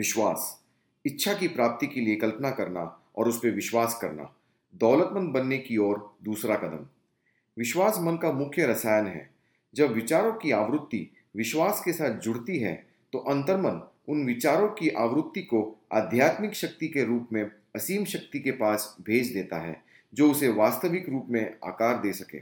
[0.00, 0.62] विश्वास,
[1.04, 2.82] इच्छा की प्राप्ति के लिए कल्पना करना
[3.16, 4.34] और उस पर विश्वास करना,
[4.74, 6.86] दौलतमंद बनने की ओर दूसरा कदम।
[7.56, 9.30] विश्वास मन का मुख्य रसायन है।
[9.74, 12.74] जब विचारों की आवृत्ति विश्वास के साथ जुड़ती है
[13.12, 15.60] तो अंतर्मन उन विचारों की आवृत्ति को
[15.92, 17.42] आध्यात्मिक शक्ति के रूप में,
[17.76, 19.82] असीम शक्ति के पास भेज देता है,
[20.14, 22.40] जो उसे वास्तविक रूप में आकार दे सके।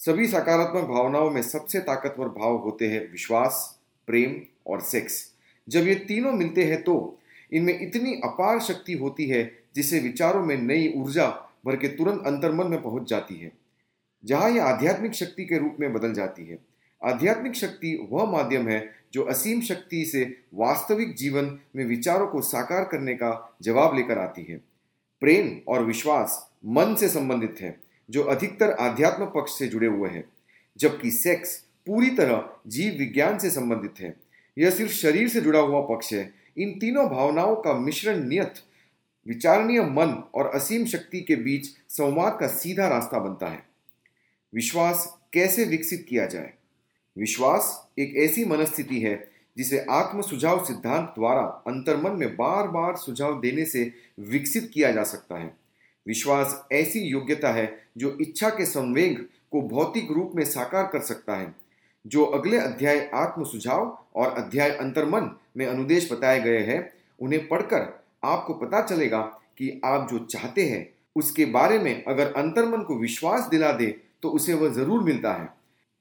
[0.00, 5.31] सभी सकारात्मक भावनाओं में सबसे ताकतवर भाव होते हैं विश्वास, प्रेम और सेक्स।
[5.68, 7.18] जब ये तीनों मिलते हैं तो
[7.52, 11.28] इनमें इतनी अपार शक्ति होती है जिसे विचारों में नई ऊर्जा
[11.66, 13.52] भर के तुरंत अंतर्मन में पहुँच जाती है।
[14.24, 16.58] जहाँ यह आध्यात्मिक शक्ति के रूप में बदल जाती है।
[17.02, 22.84] आध्यात्मिक शक्ति वह माध्यम है जो असीम शक्ति से वास्तविक जीवन में विचारों को साकार
[22.84, 24.56] करने का जवाब लेकर आती है।
[25.22, 27.76] प्रेम और विश्वास मन से संबंधित है,
[28.10, 30.24] जो अधिकतर आध्यात्म पक्ष से जुड़े हुए हैं,
[30.78, 31.56] जबकि सेक्स
[31.86, 34.14] पूरी तरह जीव विज्ञान से संबंधित है।
[34.58, 38.54] यह सिर्फ़ शरीर से जुड़ा हुआ पक्ष है। इन तीनों भावनाओं का मिश्रण नियत,
[39.28, 43.62] विचारणीय मन और असीम शक्ति के बीच संवाद का सीधा रास्ता बनता है।
[44.54, 46.54] विश्वास कैसे विकसित किया जाए?
[47.18, 53.40] विश्वास एक ऐसी मनस्थिति है जिसे आत्म सुझाव सिद्धांत द्वारा अंतर्मन में बार बार सुझाव
[53.40, 55.56] देने से विकसित किया जा सकता है।
[56.06, 61.36] विश्वास ऐसी योग्यता है जो इच्छा के संवेग को भौतिक रूप में साकार कर सकता
[61.36, 61.61] है।
[62.04, 67.86] जो अगले अध्याय आत्म सुझाव और अध्याय अंतर्मन में अनुदेश बताए गए हैं, उन्हें पढ़कर
[68.24, 69.20] आपको पता चलेगा
[69.58, 73.86] कि आप जो चाहते हैं, उसके बारे में अगर अंतर्मन को विश्वास दिला दे
[74.22, 75.48] तो उसे वह ज़रूर मिलता है।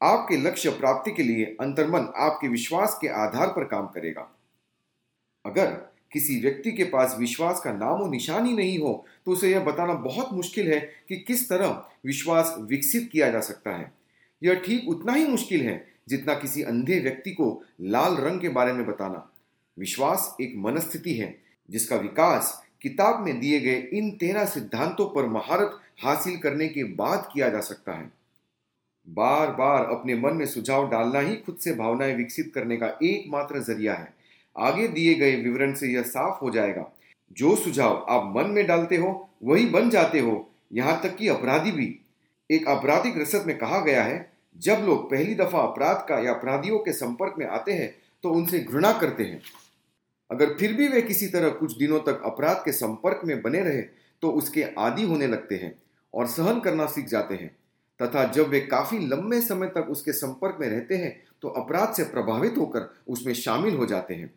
[0.01, 4.27] आपके लक्ष्य प्राप्ति के लिए अंतर्मन आपके विश्वास के आधार पर काम करेगा।
[5.45, 5.65] अगर
[6.13, 8.93] किसी व्यक्ति के पास विश्वास का नामो निशान ही नहीं हो
[9.25, 10.79] तो उसे यह बताना बहुत मुश्किल है
[11.09, 13.91] कि किस तरह विश्वास विकसित किया जा सकता है।
[14.41, 15.75] यह ठीक उतना ही मुश्किल है
[16.09, 19.31] जितना किसी अंधे व्यक्ति को लाल रंग के बारे में बताना।
[19.79, 21.37] विश्वास एक मनस्थिति है,
[21.69, 27.29] जिसका विकास किताब में दिए गए इन तेरह सिद्धांतों पर महारत हासिल करने के बाद
[27.33, 28.11] किया जा सकता है।
[29.09, 33.59] बार बार अपने मन में सुझाव डालना ही खुद से भावनाएँ विकसित करने का एकमात्र
[33.59, 34.13] ज़रिया है।
[34.57, 36.91] आगे दिए गए विवरण से यह साफ़ हो जाएगा।
[37.33, 41.71] जो सुझाव आप मन में डालते हो, वही बन जाते हो। यहाँ तक कि अपराधी
[41.71, 41.99] भी।
[42.51, 46.79] एक आपराधिक रसद में कहा गया है जब लोग पहली दफ़ा अपराध का या अपराधियों
[46.79, 49.41] के संपर्क में आते हैं तो उनसे घृणा करते हैं।
[50.29, 53.81] अगर फिर भी वे किसी तरह कुछ दिनों तक अपराध के संपर्क में बने रहे
[54.21, 55.73] तो उसके आदि होने लगते हैं
[56.13, 57.55] और सहन करना सीख जाते हैं।
[57.99, 61.11] तथा जब वे काफ़ी लंबे समय तक उसके संपर्क में रहते हैं
[61.41, 64.33] तो अपराध से प्रभावित होकर उसमें शामिल हो जाते हैं।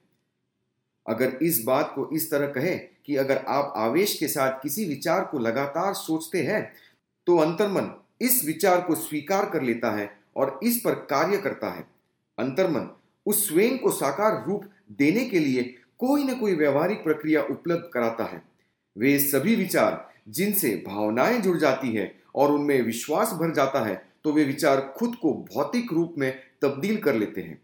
[1.06, 5.24] अगर इस बात को इस तरह कहें कि अगर आप आवेश के साथ किसी विचार
[5.24, 6.62] को लगातार सोचते हैं
[7.26, 7.92] तो अंतर्मन
[8.24, 11.84] इस विचार को स्वीकार कर लेता है और इस पर कार्य करता है।
[12.38, 12.88] अंतर्मन,
[13.26, 15.62] उस स्वयं को साकार रूप देने के लिए
[15.98, 18.42] कोई न कोई व्यवहारिक प्रक्रिया उपलब्ध कराता है।
[18.96, 24.32] वे सभी विचार जिनसे भावनाएँ जुड़ जाती है और उनमें विश्वास भर जाता है तो
[24.32, 27.60] वे विचार खुद को भौतिक रूप में तब्दील कर लेते हैं।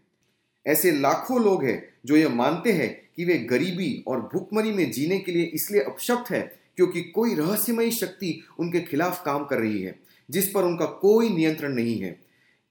[0.65, 5.19] ऐसे लाखों लोग हैं जो यह मानते हैं कि वे गरीबी और भुखमरी में जीने
[5.19, 9.95] के लिए इसलिए अपशक्त है क्योंकि कोई रहस्यमयी शक्ति उनके खिलाफ काम कर रही है,
[10.29, 12.19] जिस पर उनका कोई नियंत्रण नहीं है।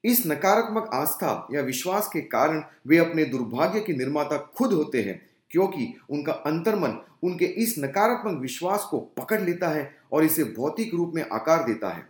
[0.05, 5.21] इस नकारात्मक आस्था या विश्वास के कारण वे अपने दुर्भाग्य के निर्माता खुद होते हैं,
[5.51, 11.13] क्योंकि उनका अंतर्मन उनके इस नकारात्मक विश्वास को पकड़ लेता है और इसे भौतिक रूप
[11.15, 12.09] में आकार देता है।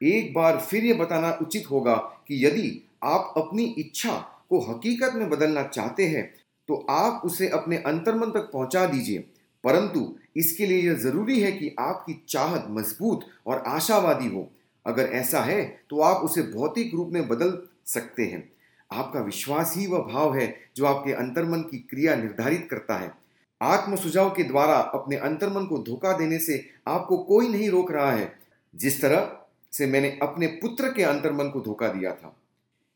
[0.00, 1.94] एक बार फिर यह बताना उचित होगा
[2.28, 2.70] कि यदि
[3.04, 4.16] आप अपनी इच्छा
[4.50, 6.24] को हकीकत में बदलना चाहते हैं
[6.68, 9.18] तो आप उसे अपने अंतर्मन तक पहुँचा दीजिए,
[9.64, 10.00] परंतु
[10.36, 14.48] इसके लिए यह ज़रूरी है कि आपकी चाहत मज़बूत और आशावादी हो।
[14.86, 18.48] अगर ऐसा है तो आप उसे भौतिक रूप में बदल सकते हैं।
[18.90, 23.12] आपका विश्वास ही वह भाव है जो आपके अंतर्मन की क्रिया निर्धारित करता है।
[23.60, 28.12] आत्म सुझाव के द्वारा अपने अंतर्मन को धोखा देने से आपको कोई नहीं रोक रहा
[28.12, 28.32] है।
[28.74, 29.38] जिस तरह
[29.72, 32.36] से मैंने अपने पुत्र के अंतर्मन को धोखा दिया था।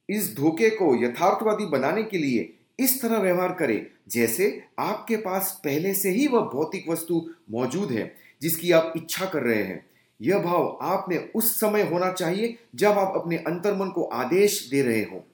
[0.08, 5.95] इस धोखे को यथार्थवादी बनाने के लिए इस तरह व्यवहार करें, जैसे आपके पास पहले
[5.95, 9.86] से ही वह भौतिक वस्तु मौजूद है, जिसकी आप इच्छा कर रहे हैं।
[10.21, 15.03] यह भाव आपने उस समय होना चाहिए जब आप अपने अंतर्मन को आदेश दे रहे
[15.03, 15.24] हो।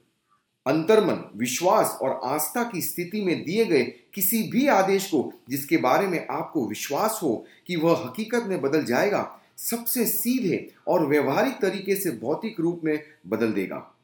[0.66, 3.82] अंतर्मन, विश्वास और आस्था की स्थिति में दिए गए
[4.14, 8.84] किसी भी आदेश को, जिसके बारे में आपको विश्वास हो कि वह हकीकत में बदल
[8.84, 13.94] जाएगा, सबसे सीधे और व्यवहारिक तरीके से भौतिक रूप में बदल देगा।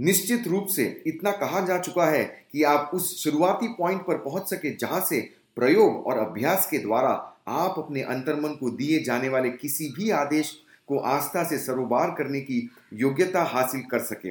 [0.00, 4.50] निश्चित रूप से इतना कहा जा चुका है कि आप उस शुरुआती पॉइंट पर पहुँच
[4.50, 9.50] सके जहाँ से प्रयोग और अभ्यास के द्वारा आप अपने अंतर्मन को दिए जाने वाले
[9.50, 14.30] किसी भी आदेश को आस्था से सरोबार करने की योग्यता हासिल कर सके।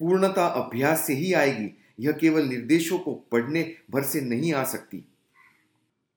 [0.00, 5.04] पूर्णता अभ्यास से ही आएगी। यह केवल निर्देशों को पढ़ने भर से नहीं आ सकती।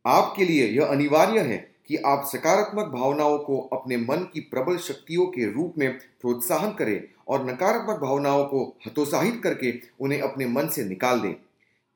[0.06, 5.26] आपके लिए यह अनिवार्य है कि आप सकारात्मक भावनाओं को अपने मन की प्रबल शक्तियों
[5.26, 10.84] के रूप में प्रोत्साहन करें और नकारात्मक भावनाओं को हतोत्साहित करके उन्हें अपने मन से
[10.84, 11.34] निकाल दें।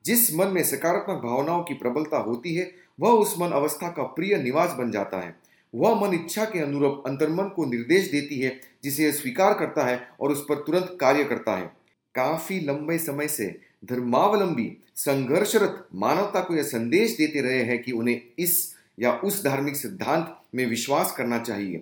[0.04, 4.36] जिस मन में सकारात्मक भावनाओं की प्रबलता होती है, वह उस मन अवस्था का प्रिय
[4.36, 5.36] निवास बन जाता है।
[5.74, 10.08] वह मन इच्छा के अनुरूप अंतर्मन को निर्देश देती है, जिसे यह स्वीकार करता है
[10.20, 11.66] और उस पर तुरंत कार्य करता है।
[12.14, 18.22] काफ़ी लंबे समय से धर्मावलंबी, संघर्षरत मानवता को यह संदेश देते रहे हैं कि उन्हें
[18.38, 21.76] इस या उस धार्मिक सिद्धांत में विश्वास करना चाहिए।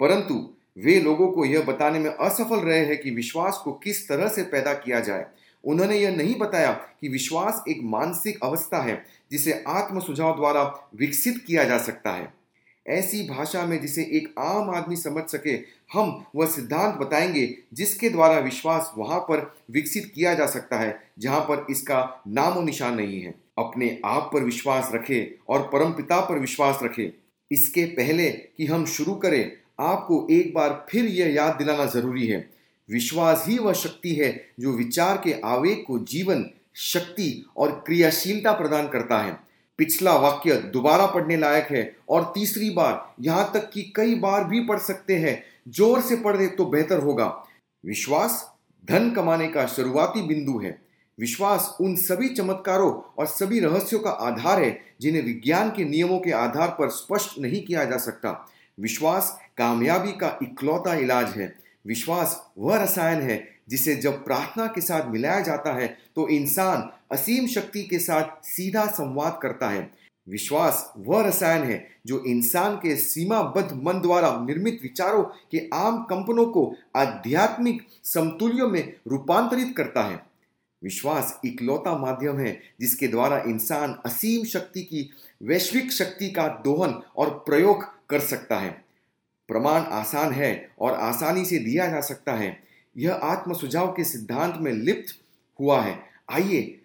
[0.00, 4.28] परंतु वे लोगों को यह बताने में असफल रहे हैं कि विश्वास को किस तरह
[4.28, 5.26] से पैदा किया जाए।
[5.64, 11.44] उन्होंने यह नहीं बताया कि विश्वास एक मानसिक अवस्था है, जिसे आत्म सुझाव द्वारा विकसित
[11.46, 12.34] किया जा सकता है।
[12.88, 15.58] ऐसी भाषा में जिसे एक आम आदमी समझ सके,
[15.92, 21.40] हम वह सिद्धांत बताएँगे जिसके द्वारा विश्वास वहाँ पर विकसित किया जा सकता है, जहाँ
[21.40, 26.38] पर इसका नामो निशान नहीं है। अपने आप पर विश्वास रखें और परम पिता पर
[26.38, 27.08] विश्वास रखें।
[27.50, 32.48] इसके पहले कि हम शुरू करें, आपको एक बार फिर यह याद दिलाना ज़रूरी है।
[32.88, 34.30] विश्वास ही वह शक्ति है
[34.60, 36.44] जो विचार के आवेग को जीवन,
[36.74, 39.38] शक्ति और क्रियाशीलता प्रदान करता है।
[39.78, 44.60] पिछला वाक्य दोबारा पढ़ने लायक है और तीसरी बार यहाँ तक कि कई बार भी
[44.60, 47.26] पढ़ सकते हैं। ज़ोर से पढ़ दे तो बेहतर होगा।
[47.84, 48.44] विश्वास
[48.84, 50.78] धन कमाने का शुरुआती बिंदु है।
[51.20, 56.30] विश्वास उन सभी चमत्कारों और सभी रहस्यों का आधार है, जिन्हें विज्ञान के नियमों के
[56.30, 58.48] आधार पर स्पष्ट नहीं किया जा सकता।
[58.80, 61.54] विश्वास कामयाबी का इकलौता इलाज है।
[61.86, 65.86] विश्वास वह रसायन है, जिसे जब प्रार्थना के साथ मिलाया जाता है
[66.16, 69.90] तो इंसान असीम शक्ति के साथ सीधा संवाद करता है।
[70.28, 76.46] विश्वास वह रसायन है, जो इंसान के सीमाबद्ध मन द्वारा निर्मित विचारों के आम कंपनों
[76.46, 80.25] को आध्यात्मिक समतुल्यों में रूपांतरित करता है।
[80.86, 85.10] विश्वास इकलौता माध्यम है, जिसके द्वारा इंसान असीम शक्ति की,
[85.42, 88.84] वैश्विक शक्ति का दोहन और प्रयोग कर सकता है।
[89.48, 92.62] प्रमाण आसान है और आसानी से दिया जा सकता है।
[92.96, 95.14] यह आत्म सुझाव के सिद्धांत में लिप्त
[95.60, 95.98] हुआ है।
[96.30, 96.80] आइए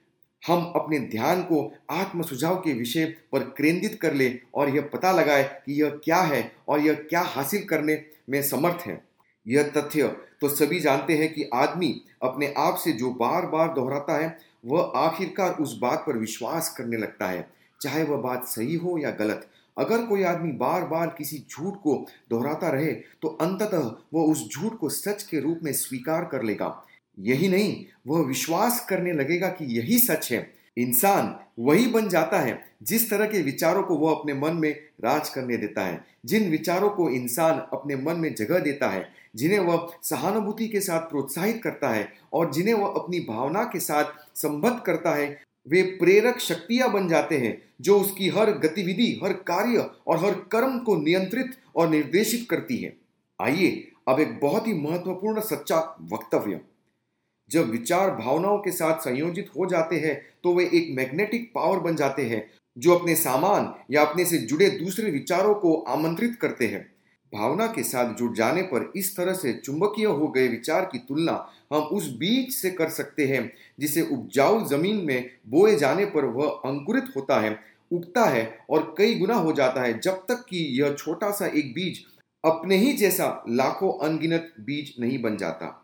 [0.48, 5.12] हम अपने ध्यान को आत्म सुझाव के विषय पर केंद्रित कर ले और यह पता
[5.12, 9.04] लगाए कि यह क्या है और यह क्या हासिल करने में समर्थ है।
[9.48, 11.94] यह तथ्य तो सभी जानते हैं कि आदमी
[12.24, 16.98] अपने आप से जो बार बार दोहराता है, वह आखिरकार उस बात पर विश्वास करने
[16.98, 17.48] लगता है,
[17.82, 19.48] चाहे वह बात सही हो या गलत।
[19.78, 21.94] अगर कोई आदमी बार बार किसी झूठ को
[22.30, 22.92] दोहराता रहे
[23.22, 26.84] तो अंततः वह उस झूठ को सच के रूप में स्वीकार कर लेगा।
[27.18, 30.42] यही नहीं, वह विश्वास करने लगेगा कि यही सच है।
[30.78, 35.30] इंसान वही बन जाता है, जिस तरह के विचारों को वह अपने मन में राज
[35.30, 39.90] करने देता है। जिन विचारों को इंसान अपने मन में जगह देता है, जिन्हें वह
[40.04, 45.16] सहानुभूति के साथ प्रोत्साहित करता है और जिन्हें वह अपनी भावना के साथ संबद्ध करता
[45.16, 50.32] है, वे प्रेरक शक्तियाँ बन जाते हैं, जो उसकी हर गतिविधि, हर कार्य और हर
[50.32, 52.98] कर्म को नियंत्रित और निर्देशित करती है।
[53.42, 56.60] आइए, अब एक बहुत ही महत्वपूर्ण सच्चा वक्तव्य।
[57.52, 61.96] जब विचार भावनाओं के साथ संयोजित हो जाते हैं तो वे एक मैग्नेटिक पावर बन
[61.96, 62.46] जाते हैं,
[62.78, 66.90] जो अपने सामान या अपने से जुड़े दूसरे विचारों को आमंत्रित करते हैं।
[67.34, 71.34] भावना के साथ जुड़ जाने पर इस तरह से चुंबकीय हो गए विचार की तुलना
[71.74, 76.62] हम उस बीज से कर सकते हैं, जिसे उपजाऊ ज़मीन में बोए जाने पर वह
[76.66, 77.58] अंकुरित होता है,
[77.92, 81.74] उगता है और कई गुना हो जाता है, जब तक कि यह छोटा सा एक
[81.74, 82.04] बीज
[82.44, 85.81] अपने ही जैसा लाखों अनगिनत बीज नहीं बन जाता।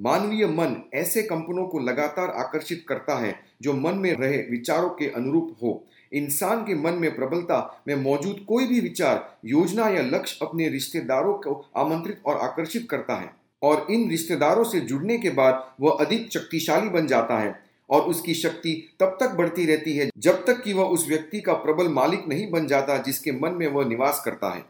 [0.00, 5.06] मानवीय मन ऐसे कंपनों को लगातार आकर्षित करता है जो मन में रहे विचारों के
[5.06, 10.38] अनुरूप हो। इंसान के मन में प्रबलता में मौजूद कोई भी विचार, योजना या लक्ष्य
[10.42, 13.30] अपने रिश्तेदारों को आमंत्रित और आकर्षित करता है
[13.62, 18.34] और इन रिश्तेदारों से जुड़ने के बाद वह अधिक शक्तिशाली बन जाता है और उसकी
[18.34, 22.28] शक्ति तब तक बढ़ती रहती है जब तक कि वह उस व्यक्ति का प्रबल मालिक
[22.28, 24.64] नहीं बन जाता जिसके मन में वह निवास करता है।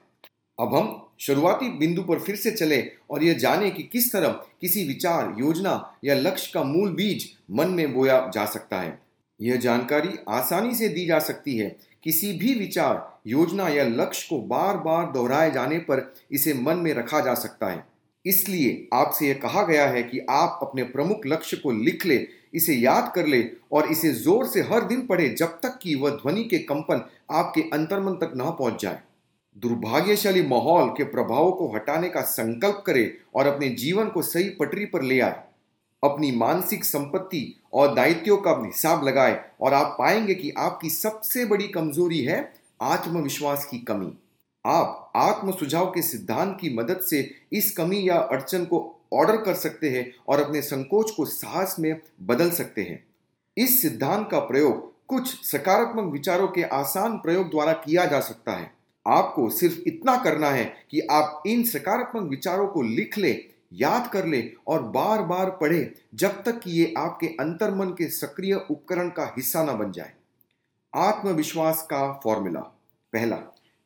[0.59, 4.29] अब हम शुरुआती बिंदु पर फिर से चले और यह जाने कि किस तरह
[4.61, 8.99] किसी विचार, योजना या लक्ष्य का मूल बीज मन में बोया जा सकता है।
[9.41, 14.41] यह जानकारी आसानी से दी जा सकती है। किसी भी विचार, योजना या लक्ष्य को
[14.41, 17.85] बार बार दोहराए जाने पर इसे मन में रखा जा सकता है।
[18.25, 22.75] इसलिए आपसे यह कहा गया है कि आप अपने प्रमुख लक्ष्य को लिख ले, इसे
[22.75, 26.45] याद कर ले और इसे ज़ोर से हर दिन पढ़े जब तक कि वह ध्वनि
[26.45, 29.01] के कंपन आपके अंतर्मन तक न पहुँच जाए।
[29.59, 34.85] दुर्भाग्यशाली माहौल के प्रभावों को हटाने का संकल्प करे और अपने जीवन को सही पटरी
[34.85, 35.43] पर ले आए।
[36.05, 41.69] अपनी मानसिक संपत्ति और दायित्वों का हिसाब लगाए और आप पाएँगे कि आपकी सबसे बड़ी
[41.69, 44.13] कमज़ोरी है आत्मविश्वास की कमी।
[44.67, 49.55] आप आत्म सुझाव के सिद्धांत की मदद से इस कमी या अड़चन को ऑर्डर कर
[49.55, 53.05] सकते हैं और अपने संकोच को साहस में बदल सकते हैं।
[53.57, 58.78] इस सिद्धांत का प्रयोग कुछ सकारात्मक विचारों के आसान प्रयोग द्वारा किया जा सकता है।
[59.09, 63.33] आपको सिर्फ़ इतना करना है कि आप इन सकारात्मक विचारों को लिख ले,
[63.73, 68.55] याद कर ले और बार बार पढ़े जब तक कि ये आपके अंतर्मन के सक्रिय
[68.71, 70.13] उपकरण का हिस्सा ना बन जाए।
[70.95, 72.61] आत्मविश्वास का फॉर्मूला,
[73.13, 73.37] पहला।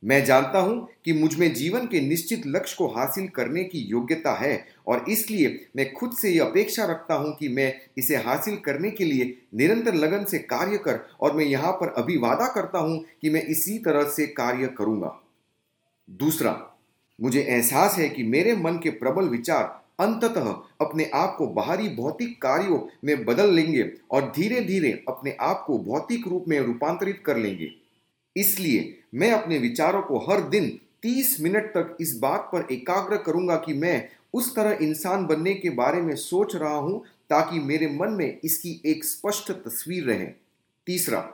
[0.02, 4.64] मैं जानता हूँ कि मुझमें जीवन के निश्चित लक्ष्य को हासिल करने की योग्यता है,
[4.87, 9.04] और इसलिए मैं खुद से यह अपेक्षा रखता हूँ कि मैं इसे हासिल करने के
[9.04, 13.30] लिए निरंतर लगन से कार्य कर, और मैं यहाँ पर अभी वादा करता हूँ कि
[13.30, 15.18] मैं इसी तरह से कार्य करूँगा।
[16.09, 16.59] दूसरा,
[17.18, 20.49] मुझे एहसास है कि मेरे मन के प्रबल विचार अंततः
[20.80, 25.78] अपने आप को बाहरी भौतिक कार्यों में बदल लेंगे और धीरे धीरे अपने आप को
[25.80, 27.71] भौतिक रूप में रूपांतरित कर लेंगे।
[28.36, 30.70] इसलिए मैं अपने विचारों को हर दिन
[31.02, 35.70] 30 मिनट तक इस बात पर एकाग्र करूँगा कि मैं उस तरह इंसान बनने के
[35.70, 36.98] बारे में सोच रहा हूँ
[37.30, 40.26] ताकि मेरे मन में इसकी एक स्पष्ट तस्वीर रहे।
[40.86, 41.28] तीसरा,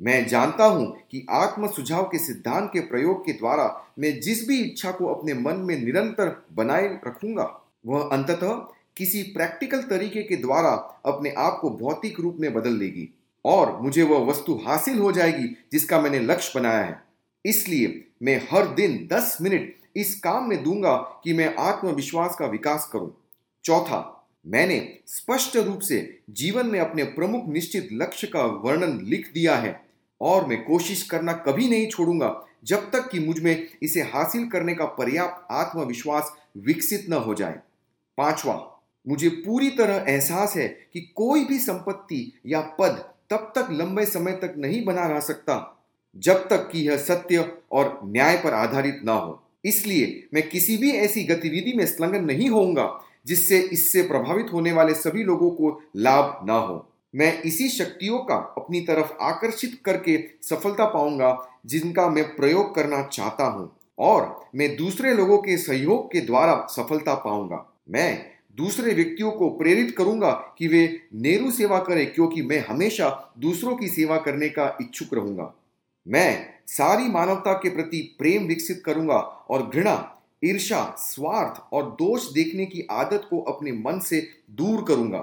[0.00, 3.66] मैं जानता हूँ कि आत्म सुझाव के सिद्धांत के प्रयोग के द्वारा
[3.98, 7.44] मैं जिस भी इच्छा को अपने मन में निरंतर बनाए रखूँगा,
[7.86, 8.54] वह अंततः
[8.96, 10.70] किसी प्रैक्टिकल तरीके के द्वारा
[11.06, 13.08] अपने आप को भौतिक रूप में बदल लेगी
[13.44, 17.02] और मुझे वह वस्तु हासिल हो जाएगी जिसका मैंने लक्ष्य बनाया है।
[17.44, 22.88] इसलिए मैं हर दिन 10 मिनट इस काम में दूँगा कि मैं आत्मविश्वास का विकास
[22.92, 23.12] करूँ।
[23.64, 29.56] चौथा, मैंने स्पष्ट रूप से जीवन में अपने प्रमुख निश्चित लक्ष्य का वर्णन लिख दिया
[29.56, 29.80] है
[30.20, 34.84] और मैं कोशिश करना कभी नहीं छोड़ूँगा जब तक कि मुझमें इसे हासिल करने का
[34.84, 37.58] पर्याप्त आत्मविश्वास विकसित न हो जाए।
[38.18, 44.04] पांचवा, मुझे पूरी तरह एहसास है कि कोई भी संपत्ति या पद तब तक लंबे
[44.06, 45.54] समय तक नहीं बना रह सकता,
[46.16, 50.90] जब तक कि यह सत्य और न्याय पर आधारित ना हो। इसलिए मैं किसी भी
[50.90, 52.90] ऐसी गतिविधि में संलग्न नहीं होऊँगा,
[53.26, 58.34] जिससे इससे प्रभावित होने वाले सभी लोगों को लाभ ना हो। मैं इसी शक्तियों का
[58.58, 65.14] अपनी तरफ़ आकर्षित करके सफलता पाऊँगा, जिनका मैं प्रयोग करना चाहता हूँ, और मैं दूसरे
[65.14, 68.26] लोगों के सहयोग के द्वारा सफलता पाऊँगा। मैं
[68.60, 73.88] दूसरे व्यक्तियों को प्रेरित करूँगा कि वे नेहरू सेवा करें, क्योंकि मैं हमेशा दूसरों की
[73.88, 75.52] सेवा करने का इच्छुक रहूँगा।
[76.06, 79.18] मैं सारी मानवता के प्रति प्रेम विकसित करूँगा
[79.50, 85.18] और घृणा ईर्षा स्वार्थ और दोष देखने की आदत को अपने मन से दूर करूँगा।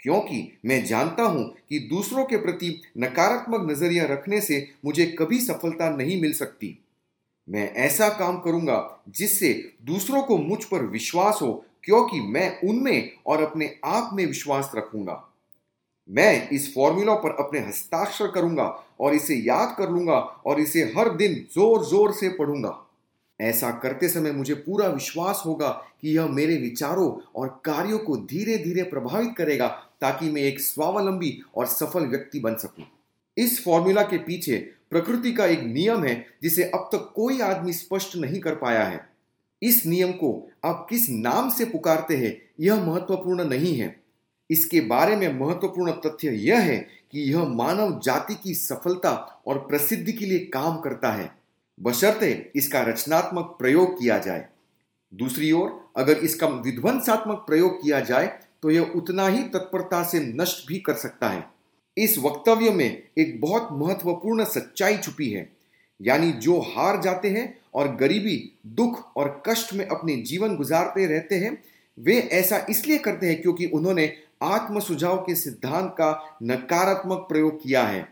[0.00, 5.88] क्योंकि मैं जानता हूँ कि दूसरों के प्रति नकारात्मक नज़रिया रखने से मुझे कभी सफलता
[5.90, 6.78] नहीं मिल सकती।
[7.48, 8.78] मैं ऐसा काम करूँगा
[9.08, 9.52] जिससे
[9.84, 15.22] दूसरों को मुझ पर विश्वास हो क्योंकि मैं उनमें और अपने आप में विश्वास रखूँगा।
[16.08, 18.64] मैं इस फॉर्मूला पर अपने हस्ताक्षर करूँगा
[19.00, 22.80] और इसे याद कर लूँगा और इसे हर दिन ज़ोर ज़ोर से पढ़ूँगा।
[23.40, 25.68] ऐसा करते समय मुझे पूरा विश्वास होगा
[26.00, 29.68] कि यह मेरे विचारों और कार्यों को धीरे धीरे प्रभावित करेगा
[30.00, 32.84] ताकि मैं एक स्वावलंबी और सफल व्यक्ति बन सकूँ।
[33.36, 34.56] इस फॉर्मूला के पीछे
[34.90, 39.00] प्रकृति का एक नियम है जिसे अब तक कोई आदमी स्पष्ट नहीं कर पाया है।
[39.64, 40.30] इस नियम को
[40.64, 43.94] आप किस नाम से पुकारते हैं, यह महत्वपूर्ण नहीं है।
[44.50, 46.76] इसके बारे में महत्वपूर्ण तथ्य यह है
[47.12, 49.12] कि यह मानव जाति की सफलता
[49.46, 51.30] और प्रसिद्धि के लिए काम करता है।
[51.78, 54.46] बशर्ते इसका रचनात्मक प्रयोग किया जाए।
[55.12, 58.26] दूसरी ओर, अगर इसका विध्वंसात्मक प्रयोग किया जाए
[58.62, 61.44] तो यह उतना ही तत्परता से नष्ट भी कर सकता है।
[61.96, 65.50] इस वक्तव्य में एक बहुत महत्वपूर्ण सच्चाई छुपी है।
[66.02, 71.34] यानी जो हार जाते हैं और गरीबी, दुख और कष्ट में अपने जीवन गुजारते रहते
[71.34, 71.62] हैं,
[71.98, 77.82] वे ऐसा इसलिए करते हैं क्योंकि उन्होंने आत्म सुझाव के सिद्धांत का नकारात्मक प्रयोग किया
[77.82, 78.08] है।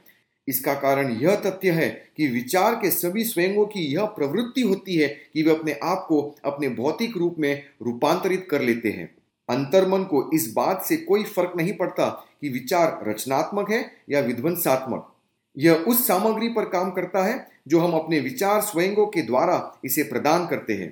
[0.49, 5.09] इसका कारण यह तथ्य है कि विचार के सभी स्वयंों की यह प्रवृत्ति होती है
[5.09, 9.15] कि वे अपने आप को अपने भौतिक रूप में रूपांतरित कर लेते हैं।
[9.49, 12.09] अंतर्मन को इस बात से कोई फ़र्क नहीं पड़ता
[12.41, 15.12] कि विचार रचनात्मक है या विध्वंसात्मक।
[15.57, 20.03] यह उस सामग्री पर काम करता है जो हम अपने विचार स्वयंों के द्वारा इसे
[20.03, 20.91] प्रदान करते हैं।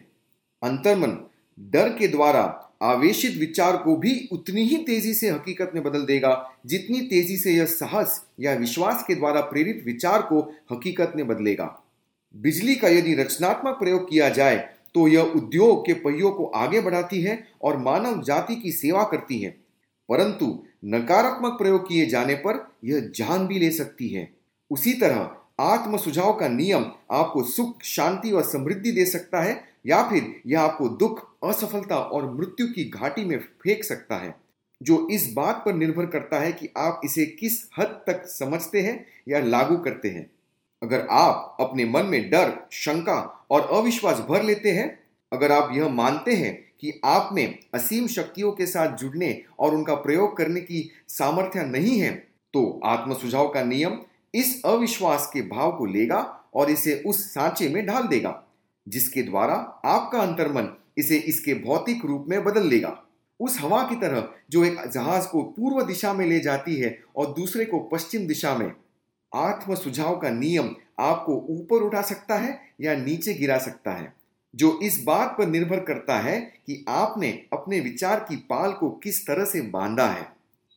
[0.63, 1.17] अंतर्मन,
[1.59, 2.43] डर के द्वारा
[2.83, 7.53] आवेशित विचार को भी उतनी ही तेज़ी से हकीकत में बदल देगा जितनी तेज़ी से
[7.53, 10.41] यह साहस या विश्वास के द्वारा प्रेरित विचार को
[10.73, 11.83] हकीकत में बदलेगा।
[12.37, 14.57] बिजली का यदि रचनात्मक प्रयोग किया जाए
[14.95, 19.39] तो यह उद्योग के पहियों को आगे बढ़ाती है और मानव जाति की सेवा करती
[19.39, 19.51] है।
[20.09, 20.47] परंतु
[20.85, 24.40] नकारात्मक प्रयोग किए जाने पर यह जान भी ले सकती है।
[24.71, 30.03] उसी तरह आत्म सुझाव का नियम आपको सुख, शांति और समृद्धि दे सकता है, या
[30.11, 34.35] फिर यह आपको दुख, असफलता और मृत्यु की घाटी में फेंक सकता है।
[34.83, 39.07] जो इस बात पर निर्भर करता है कि आप इसे किस हद तक समझते हैं
[39.29, 40.31] या लागू करते हैं।
[40.83, 45.01] अगर आप अपने मन में डर, शंका और अविश्वास भर लेते हैं,
[45.33, 49.95] अगर आप यह मानते हैं कि आप में असीम शक्तियों के साथ जुड़ने और उनका
[49.95, 52.13] प्रयोग करने की सामर्थ्य नहीं है
[52.53, 53.99] तो आत्म सुझाव का नियम
[54.35, 56.19] इस अविश्वास के भाव को लेगा
[56.55, 58.43] और इसे उस सांचे में ढाल देगा,
[58.87, 59.55] जिसके द्वारा
[59.87, 60.69] आपका अंतर्मन
[60.99, 62.97] इसे इसके भौतिक रूप में बदल लेगा।
[63.41, 67.33] उस हवा की तरह, जो एक जहाज़ को पूर्व दिशा में ले जाती है और
[67.35, 68.73] दूसरे को पश्चिम दिशा में
[69.33, 74.13] आत्म सुझाव का नियम आपको ऊपर उठा सकता है या नीचे गिरा सकता है,
[74.55, 79.27] जो इस बात पर निर्भर करता है कि आपने अपने विचार की पाल को किस
[79.27, 80.27] तरह से बांधा है।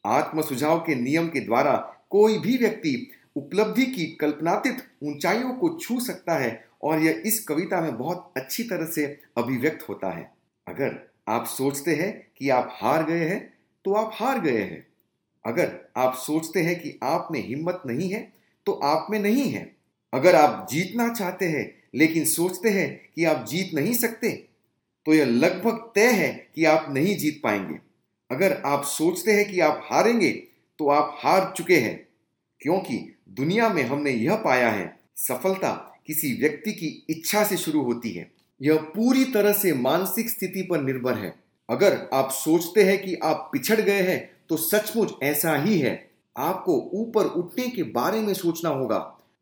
[0.04, 1.76] आत्म सुझाव के नियम के द्वारा
[2.10, 2.96] कोई भी व्यक्ति
[3.36, 8.64] उपलब्धि की कल्पनातीत ऊंचाइयों को छू सकता है और यह इस कविता में बहुत अच्छी
[8.64, 9.06] तरह से
[9.38, 10.32] अभिव्यक्त होता है।
[10.68, 13.42] अगर आप सोचते हैं कि आप हार गए हैं
[13.86, 14.86] तो आप हार गए हैं।
[15.46, 18.22] अगर आप सोचते हैं कि आप में हिम्मत नहीं है
[18.66, 19.72] तो आप में नहीं है।
[20.14, 24.30] अगर आप जीतना चाहते हैं, लेकिन सोचते हैं कि आप जीत नहीं सकते
[25.06, 27.80] तो यह लगभग तय है कि आप नहीं जीत पाएँगे।
[28.32, 30.32] अगर आप सोचते हैं कि आप हारेंगे
[30.80, 31.96] तो आप हार चुके हैं,
[32.62, 32.98] क्योंकि
[33.34, 35.72] दुनिया में हमने यह पाया है, सफलता
[36.08, 40.82] किसी व्यक्ति की इच्छा से शुरू होती है। यह पूरी तरह से मानसिक स्थिति पर
[40.82, 41.34] निर्भर है।
[41.70, 45.96] अगर आप सोचते हैं कि आप पिछड़ गए हैं तो सचमुच ऐसा ही है।
[46.36, 48.98] आपको ऊपर उठने के बारे में सोचना होगा।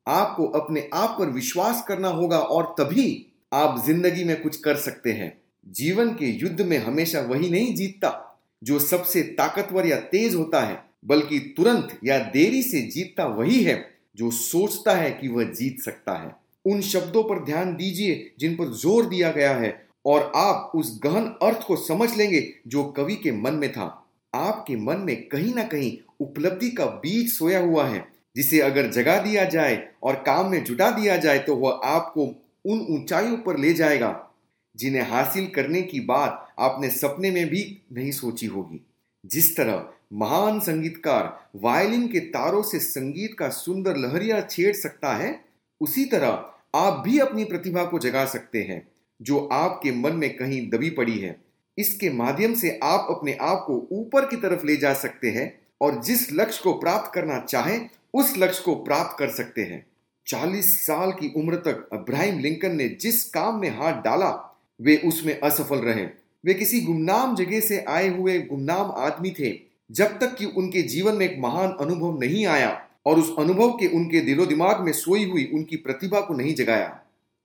[0.08, 5.12] आपको अपने आप पर विश्वास करना होगा और तभी आप ज़िंदगी में कुछ कर सकते
[5.12, 5.32] हैं।
[5.70, 10.91] जीवन के युद्ध में हमेशा वही नहीं जीतता जो सबसे ताकतवर या तेज होता है।
[11.06, 13.76] बल्कि तुरंत या देरी से जीतता वही है
[14.18, 18.74] जो सोचता है कि वह जीत सकता है। उन शब्दों पर ध्यान दीजिए जिन पर
[18.74, 19.74] ज़ोर दिया गया है
[20.06, 23.86] और आप उस गहन अर्थ को समझ लेंगे जो कवि के मन में था।
[24.34, 28.06] आपके मन में कहीं ना कहीं उपलब्धि का बीज सोया हुआ है,
[28.36, 32.26] जिसे अगर जगा दिया जाए और काम में जुटा दिया जाए तो वह आपको
[32.66, 34.28] उन ऊंचाइयों पर ले जाएगा,
[34.76, 38.80] जिन्हें हासिल करने की बात आपने सपने में भी नहीं सोची होगी।
[39.24, 45.46] जिस तरह महान संगीतकार, वायलिन के तारों से संगीत का सुंदर लहरिया छेड़ सकता है?
[45.82, 48.88] उसी तरह आप भी अपनी प्रतिभा को जगा सकते हैं,
[49.22, 51.42] जो आपके मन में कहीं दबी पड़ी है।
[51.78, 56.04] इसके माध्यम से आप अपने आप को ऊपर की तरफ़ ले जा सकते हैं और
[56.04, 59.86] जिस लक्ष्य को प्राप्त करना चाहें, उस लक्ष्य को प्राप्त कर सकते हैं।
[60.28, 65.40] चालीस साल की उम्र तक अब्राहिम लिंकन ने जिस काम में हाथ डाला, वे उसमें
[65.40, 66.06] असफल रहे।
[66.46, 71.16] वे किसी गुमनाम जगह से आए हुए गुमनाम आदमी थे। जब तक कि उनके जीवन
[71.16, 72.70] में एक महान अनुभव नहीं आया
[73.06, 76.88] और उस अनुभव के उनके दिलो दिमाग में सोई हुई उनकी प्रतिभा को नहीं जगाया,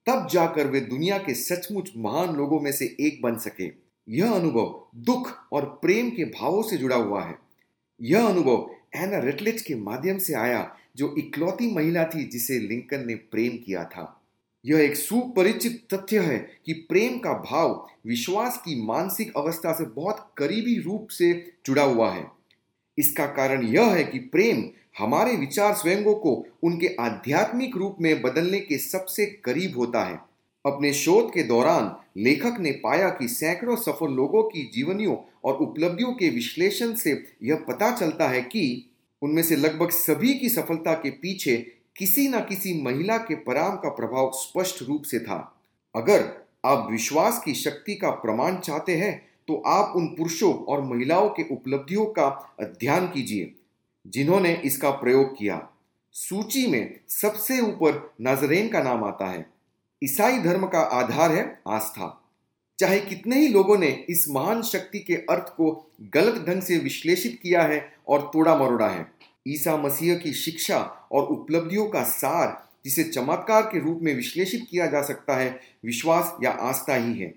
[0.06, 3.70] तब जाकर वे दुनिया के सचमुच महान लोगों में से एक बन सके।
[4.08, 7.38] यह अनुभव दुख और प्रेम के भावों से जुड़ा हुआ है।
[8.00, 13.14] यह अनुभव एना रेटलेट के माध्यम से आया, जो इकलौती महिला थी जिसे लिंकन ने
[13.14, 14.22] प्रेम किया था।
[14.64, 20.30] यह एक सुपरिचित तथ्य है कि प्रेम का भाव विश्वास की मानसिक अवस्था से बहुत
[20.36, 21.32] करीबी रूप से
[21.66, 22.35] जुड़ा हुआ है।
[22.98, 24.64] इसका कारण यह है कि प्रेम
[24.98, 30.20] हमारे विचार स्वयंगों को उनके आध्यात्मिक रूप में बदलने के सबसे करीब होता है।
[30.66, 36.12] अपने शोध के दौरान लेखक ने पाया कि सैकड़ों सफल लोगों की जीवनियों और उपलब्धियों
[36.12, 38.90] के विश्लेषण से यह पता चलता है कि
[39.22, 41.56] उनमें से लगभग सभी की सफलता के पीछे
[41.96, 45.60] किसी न किसी महिला के पराम का प्रभाव स्पष्ट रूप से था।
[45.94, 46.32] अगर
[46.64, 51.42] आप विश्वास की शक्ति का प्रमाण चाहते हैं तो आप उन पुरुषों और महिलाओं के
[51.54, 53.54] उपलब्धियों का अध्ययन कीजिए,
[54.06, 55.68] जिन्होंने इसका प्रयोग किया।
[56.12, 59.50] सूची में सबसे ऊपर नजरेन का नाम आता है।
[60.04, 62.22] ईसाई धर्म का आधार है आस्था।
[62.78, 67.38] चाहे कितने ही लोगों ने इस महान शक्ति के अर्थ को गलत ढंग से विश्लेषित
[67.42, 69.12] किया है और तोड़ा मरोड़ा है।
[69.48, 74.86] ईसा मसीह की शिक्षा और उपलब्धियों का सार, जिसे चमत्कार के रूप में विश्लेषित किया
[74.86, 77.34] जा सकता है, विश्वास या आस्था ही है।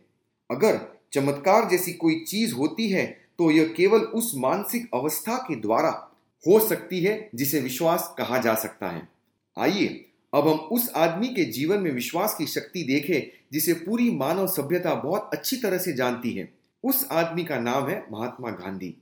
[0.52, 3.06] अगर चमत्कार जैसी कोई चीज़ होती है
[3.39, 5.89] तो यह केवल उस मानसिक अवस्था के द्वारा
[6.43, 9.08] हो सकती है जिसे विश्वास कहा जा सकता है।
[9.58, 14.48] आइए, अब हम उस आदमी के जीवन में विश्वास की शक्ति देखें, जिसे पूरी मानव
[14.48, 16.50] सभ्यता बहुत अच्छी तरह से जानती है।
[16.84, 18.93] उस आदमी का नाम है महात्मा गांधी।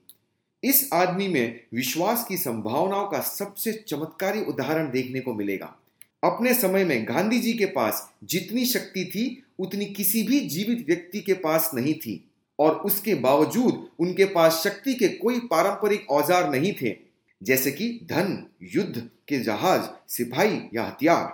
[0.64, 5.76] इस आदमी में विश्वास की संभावनाओं का सबसे चमत्कारी उदाहरण देखने को मिलेगा।
[6.24, 11.20] अपने समय में गांधी जी के पास जितनी शक्ति थी उतनी किसी भी जीवित व्यक्ति
[11.20, 12.24] के पास नहीं थी,
[12.60, 16.96] और उसके बावजूद उनके पास शक्ति के कोई पारंपरिक औज़ार नहीं थे,
[17.42, 18.44] जैसे कि धन,
[18.76, 21.26] युद्ध के जहाज़, सिपाही या हथियार।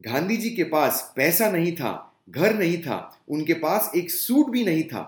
[0.00, 4.64] गांधी जी के पास पैसा नहीं था, घर नहीं था, उनके पास एक सूट भी
[4.64, 5.02] नहीं था,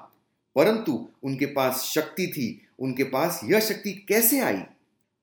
[0.57, 4.61] परंतु उनके पास शक्ति थी, उनके पास यह शक्ति कैसे आई?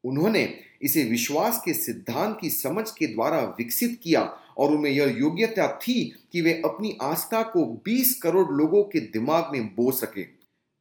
[0.04, 0.44] उन्होंने
[0.82, 4.22] इसे विश्वास के सिद्धांत की समझ के द्वारा विकसित किया
[4.58, 9.50] और उनमें यह योग्यता थी कि वे अपनी आस्था को 20 करोड़ लोगों के दिमाग
[9.52, 10.24] में बो सके।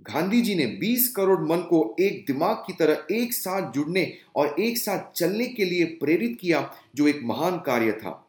[0.03, 4.57] गांधी जी ने 20 करोड़ मन को एक दिमाग की तरह एक साथ जुड़ने और
[4.61, 8.29] एक साथ चलने के लिए प्रेरित किया, जो एक महान कार्य था।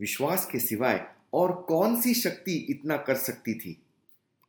[0.00, 3.82] विश्वास के सिवाय और कौन सी शक्ति इतना कर सकती थी?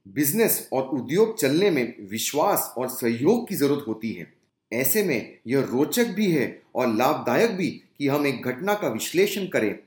[0.08, 4.34] बिज़नेस और उद्योग चलने में विश्वास और सहयोग की ज़रूरत होती है।
[4.74, 9.48] ऐसे में यह रोचक भी है और लाभदायक भी कि हम एक घटना का विश्लेषण
[9.48, 9.80] करें।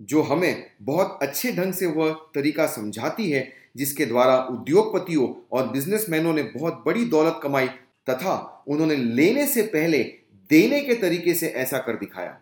[0.00, 6.32] जो हमें बहुत अच्छे ढंग से वह तरीका समझाती है, जिसके द्वारा उद्योगपतियों और बिजनेसमैनों
[6.32, 7.68] ने बहुत बड़ी दौलत कमाई
[8.10, 10.02] तथा उन्होंने लेने से पहले
[10.50, 12.38] देने के तरीके से ऐसा कर दिखाया।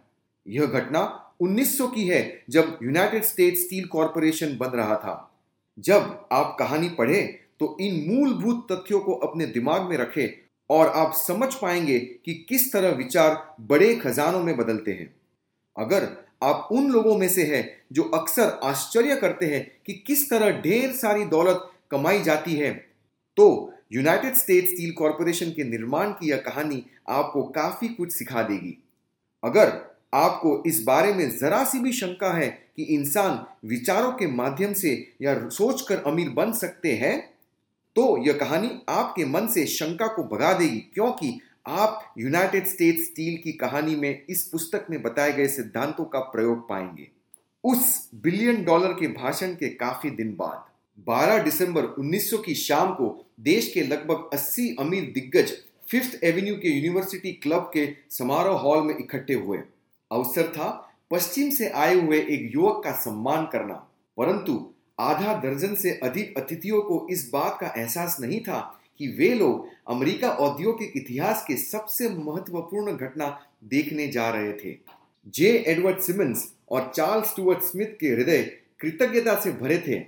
[0.46, 5.32] यह घटना 1900 की है, जब यूनाइटेड स्टेट स्टील कॉरपोरेशन बन रहा था।
[5.78, 7.22] जब आप कहानी पढ़े
[7.60, 10.28] तो इन मूलभूत तथ्यों को अपने दिमाग में रखें
[10.70, 15.14] और आप समझ पाएँगे कि किस तरह विचार बड़े खजानों में बदलते हैं।
[15.76, 20.60] अगर आप उन लोगों में से हैं जो अक्सर आश्चर्य करते हैं कि किस तरह
[20.62, 22.70] ढेर सारी दौलत कमाई जाती है।
[23.36, 28.76] तो यूनाइटेड स्टेट्स स्टील कॉरपोरेशन के निर्माण की यह कहानी आपको काफ़ी कुछ सिखा देगी।
[29.42, 29.72] अगर
[30.14, 32.46] आपको इस बारे में जरा सी भी शंका है
[32.76, 37.18] कि इंसान विचारों के माध्यम से या सोचकर अमीर बन सकते हैं
[37.96, 43.36] तो यह कहानी आपके मन से शंका को भगा देगी, क्योंकि आप यूनाइटेड स्टेट्स स्टील
[43.36, 47.08] की कहानी में इस पुस्तक में बताए गए सिद्धांतों का प्रयोग पाएँगे।
[47.64, 50.64] उस बिलियन डॉलर के भाषण के काफ़ी दिन बाद
[50.98, 53.08] 12 दिसंबर 1900 की शाम को
[53.40, 55.52] देश के लगभग 80 अमीर दिग्गज
[55.90, 59.58] फिफ्थ एवेन्यू के यूनिवर्सिटी क्लब के समारोह हॉल में इकट्ठे हुए।
[60.10, 60.70] अवसर था
[61.10, 63.74] पश्चिम से आए हुए एक युवक का सम्मान करना,
[64.18, 64.66] परंतु
[65.00, 69.68] आधा दर्जन से अधिक अतिथियों को इस बात का एहसास नहीं था कि वे लोग
[69.88, 73.28] अमेरिका औद्योगिक इतिहास के सबसे महत्वपूर्ण घटना
[73.64, 74.76] देखने जा रहे थे।
[75.34, 78.42] जे एडवर्ड सिमंस और चार्ल्स स्टुअर्ट स्मिथ के हृदय
[78.80, 79.98] कृतज्ञता से भरे थे,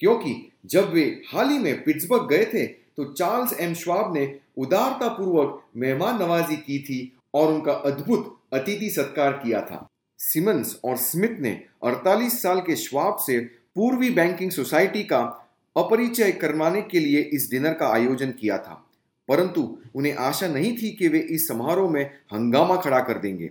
[0.00, 0.34] क्योंकि
[0.66, 5.62] जब वे हाल ही में पिट्सबर्ग गए थे तो चार्ल्स एम श्वाब ने उदारता पूर्वक
[5.76, 7.00] मेहमान नवाजी की थी
[7.34, 9.86] और उनका अद्भुत अतिथि सत्कार किया था।
[10.20, 13.38] सिमंस और स्मिथ ने 48 साल के श्वाब से
[13.74, 15.43] पूर्वी बैंकिंग सोसाइटी का
[15.76, 18.90] अपरिचय करवाने के लिए इस डिनर का आयोजन किया था।
[19.28, 23.50] परंतु उन्हें आशा नहीं थी कि वे इस समारोह में हंगामा खड़ा कर देंगे।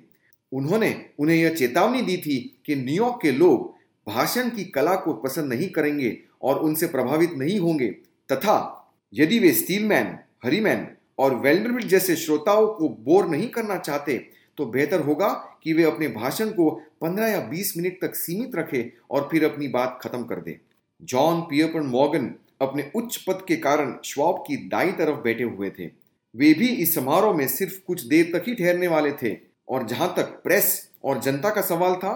[0.51, 3.73] उन्होंने उन्हें यह चेतावनी दी थी कि न्यूयॉर्क के लोग
[4.07, 7.87] भाषण की कला को पसंद नहीं करेंगे और उनसे प्रभावित नहीं होंगे,
[8.31, 8.79] तथा
[9.13, 10.87] यदि वे स्टीलमैन हरीमैन
[11.19, 14.17] और वेल्डरविट जैसे श्रोताओं को बोर नहीं करना चाहते
[14.57, 15.29] तो बेहतर होगा
[15.63, 16.69] कि वे अपने भाषण को
[17.01, 20.55] 15 या 20 मिनट तक सीमित रखें और फिर अपनी बात खत्म कर दें।
[21.03, 25.85] जॉन पियरपन मॉर्गन अपने उच्च पद के कारण श्वाब की दाई तरफ़ बैठे हुए थे।
[26.35, 29.35] वे भी इस समारोह में सिर्फ़ कुछ देर तक ही ठहरने वाले थे
[29.67, 32.13] और जहाँ तक प्रेस और जनता का सवाल था,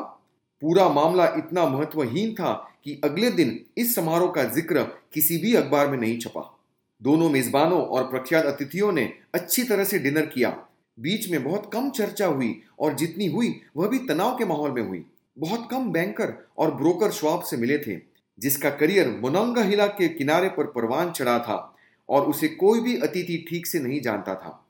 [0.61, 5.89] पूरा मामला इतना महत्वहीन था कि अगले दिन इस समारोह का ज़िक्र किसी भी अखबार
[5.89, 6.53] में नहीं छपा।
[7.01, 10.49] दोनों मेजबानों और प्रख्यात अतिथियों ने अच्छी तरह से डिनर किया।
[10.97, 14.81] बीच में बहुत कम चर्चा हुई और जितनी हुई वह भी तनाव के माहौल में
[14.81, 15.05] हुई।
[15.37, 17.95] बहुत कम बैंकर और ब्रोकर श्वाब से मिले थे।
[18.39, 21.75] जिसका करियर मोनंगा हिला के किनारे पर परवान चढ़ा था
[22.09, 24.63] और उसे कोई भी अतिथि ठीक से नहीं जानता था।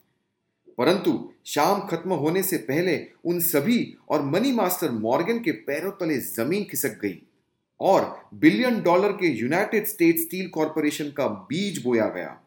[0.77, 6.17] परंतु शाम खत्म होने से पहले उन सभी और मनी मास्टर मॉर्गन के पैरों तले
[6.17, 7.21] ज़मीन खिसक गई
[7.79, 12.39] और बिलियन डॉलर के यूनाइटेड स्टेट स्टील कॉरपोरेशन का बीज बोया गया।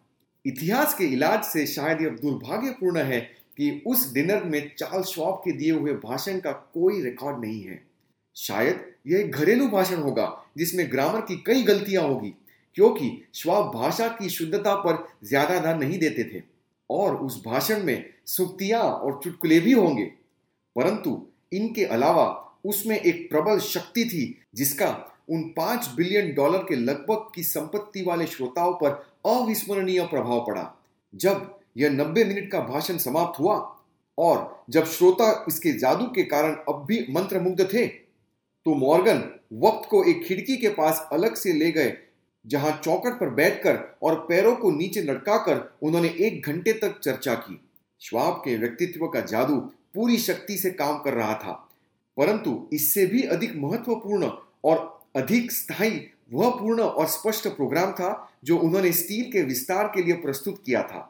[0.47, 3.21] इतिहास के इलाज से शायद यह दुर्भाग्यपूर्ण है
[3.57, 7.90] कि उस डिनर में चार्ल्स शॉप के दिए हुए भाषण का कोई रिकॉर्ड नहीं है।
[8.41, 12.35] शायद यह एक घरेलू भाषण होगा, जिसमें ग्रामर की कई गलतियाँ होगी,
[12.77, 16.43] क्योंकि श्वाब भाषा की शुद्धता पर ज़्यादा ध्यान नहीं देते थे,
[16.91, 20.05] और उस भाषण में सुक्तियाँ और चुटकुले भी होंगे।
[20.77, 21.21] परंतु
[21.53, 22.27] इनके अलावा
[22.65, 24.89] उसमें एक प्रबल शक्ति थी, जिसका
[25.31, 28.91] उन पाँच बिलियन डॉलर के लगभग की संपत्ति वाले श्रोताओं पर
[29.27, 30.65] अविस्मरणीय प्रभाव पड़ा।
[31.15, 33.57] जब यह नब्बे मिनट का भाषण समाप्त हुआ,
[34.19, 37.87] और जब श्रोता इसके जादू के कारण अब भी मंत्रमुग्ध थे
[38.67, 39.23] तो मॉर्गन
[39.59, 41.93] वक्त को एक खिड़की के पास अलग से ले गए,
[42.45, 47.61] जहाँ चौकट पर बैठकर और पैरों को नीचे लटकाकर उन्होंने एक घंटे तक चर्चा की।
[48.01, 49.57] श्वाब के व्यक्तित्व का जादू
[49.95, 51.53] पूरी शक्ति से काम कर रहा था,
[52.17, 54.31] परंतु इससे भी अधिक महत्वपूर्ण
[54.65, 56.01] और अधिक स्थायी
[56.33, 60.83] वह पूर्ण और स्पष्ट प्रोग्राम था जो उन्होंने स्टील के विस्तार के लिए प्रस्तुत किया
[60.83, 61.01] था।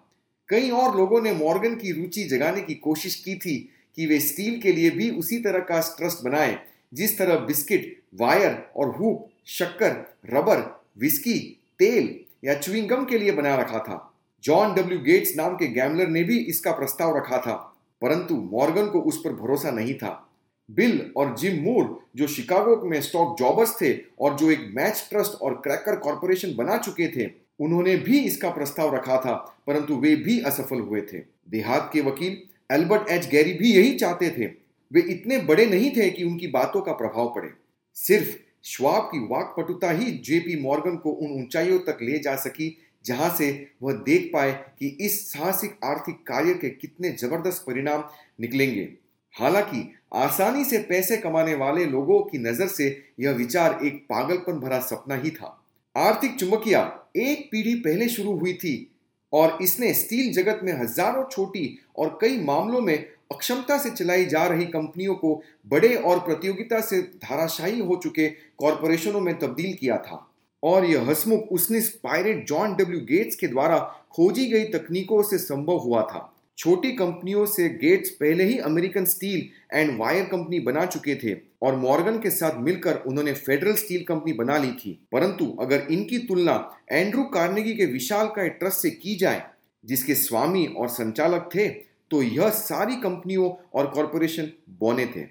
[0.49, 3.57] कई और लोगों ने मॉर्गन की रुचि जगाने की कोशिश की थी
[3.99, 6.59] कि वे स्टील के लिए भी उसी तरह का ट्रस्ट बनाए
[6.93, 10.65] जिस तरह बिस्किट, वायर और हुप शक्कर, रबर
[10.99, 11.39] विस्की
[11.79, 14.07] तेल या च्युइंगम के लिए बना रखा था।
[14.45, 17.55] जॉन डब्ल्यू गेट्स नाम के गैमलर ने भी इसका प्रस्ताव रखा था,
[18.03, 20.27] परंतु मॉर्गन को उस पर भरोसा नहीं था।
[20.69, 25.41] बिल और जिम मूर जो शिकागो में स्टॉक जॉबर्स थे और जो एक मैच ट्रस्ट
[25.43, 27.29] और क्रैकर कॉरपोरेशन बना चुके थे,
[27.61, 29.35] उन्होंने भी इसका प्रस्ताव रखा था,
[29.67, 31.19] परंतु वे भी असफल हुए थे।
[31.51, 32.37] देहात के वकील
[32.71, 34.47] एल्बर्ट एच गैरी भी यही चाहते थे।
[34.91, 37.51] वे इतने बड़े नहीं थे कि उनकी बातों का प्रभाव पड़े।
[37.97, 43.29] सिर्फ़ श्वाब की वाकपटुता ही जेपी मॉर्गन को उन ऊंचाइयों तक ले जा सकी, जहाँ
[43.37, 43.51] से
[43.83, 48.05] वह देख पाए कि इस साहसिक आर्थिक कार्य के कितने ज़बरदस्त परिणाम
[48.41, 48.89] निकलेंगे।
[49.35, 49.83] हालाँकि
[50.15, 52.87] आसानी से पैसे कमाने वाले लोगों की नज़र से
[53.21, 55.57] यह विचार एक पागलपन भरा सपना ही था।
[55.97, 56.81] आर्थिक चुंबकिया
[57.19, 58.91] एक पीढ़ी पहले शुरू हुई थी,
[59.33, 64.47] और इसने स्टील जगत में हज़ारों छोटी और कई मामलों में अक्षमता से चलाई जा
[64.47, 70.27] रही कंपनियों को बड़े और प्रतियोगिता से धाराशाही हो चुके कॉरपोरेशनों में तब्दील किया था।
[70.63, 73.79] और यह हसमुख उसने पायरेट जॉन डब्ल्यू गेट्स के द्वारा
[74.13, 76.27] खोजी गई तकनीकों से संभव हुआ था।
[76.59, 81.77] छोटी कंपनियों से गेट्स पहले ही American Steel and Wire Company बना चुके थे और
[81.77, 86.57] मॉर्गन के साथ मिलकर उन्होंने फेडरल स्टील कंपनी बना ली थी। परंतु अगर इनकी तुलना
[86.93, 89.43] एंड्रू कार्नेगी के विशाल का ट्रस्ट से की जाए,
[89.85, 95.25] जिसके स्वामी और संचालक थे तो यह सारी कंपनियों और कॉरपोरेशन बौने थे।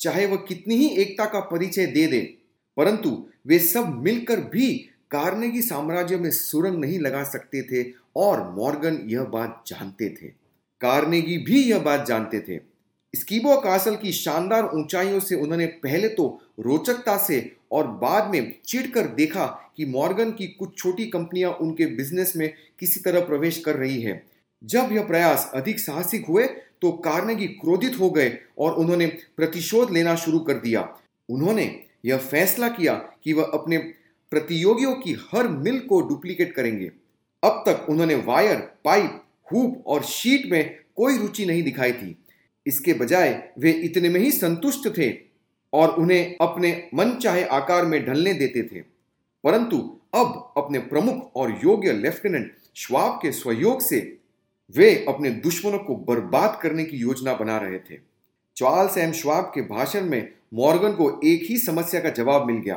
[0.00, 2.20] चाहे वह कितनी ही एकता का परिचय दे दे,
[2.76, 3.10] परंतु
[3.46, 4.72] वे सब मिलकर भी
[5.10, 7.84] कार्नेगी साम्राज्य में सुरंग नहीं लगा सकते थे
[8.16, 10.28] और मॉर्गन यह बात जानते थे।
[10.80, 12.58] कार्नेगी भी यह बात जानते थे।
[13.14, 16.26] स्कीबो कासल की शानदार ऊंचाइयों से उन्होंने पहले तो
[16.60, 17.40] रोचकता से
[17.72, 19.46] और बाद में चिढ़कर देखा
[19.76, 24.22] कि मॉर्गन की कुछ छोटी कंपनियाँ उनके बिज़नेस में किसी तरह प्रवेश कर रही है।
[24.66, 26.46] जब यह प्रयास अधिक साहसिक हुए
[26.82, 30.98] तो कार्नेगी क्रोधित हो गए और उन्होंने प्रतिशोध लेना शुरू कर दिया।
[31.28, 33.78] उन्होंने यह फैसला किया कि वह अपने
[34.30, 36.90] प्रतियोगियों की हर मिल को डुप्लीकेट करेंगे।
[37.44, 42.16] अब तक उन्होंने वायर, पाइप, हुप और शीट में कोई रुचि नहीं दिखाई थी।
[42.66, 45.12] इसके बजाय वे इतने में ही संतुष्ट थे
[45.72, 48.80] और उन्हें अपने मन चाहे आकार में ढलने देते थे।
[49.44, 54.18] परंतु अब अपने प्रमुख और योग्य लेफ्टिनेंट श्वाब के सहयोग से
[54.76, 58.16] वे अपने दुश्मनों को बर्बाद करने की योजना बना रहे थे।
[58.56, 62.76] चार्ल्स एम श्वाब के भाषण में मॉर्गन को एक ही समस्या का जवाब मिल गया।